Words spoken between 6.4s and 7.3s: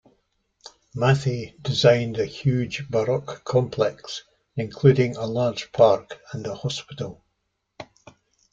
a hospital.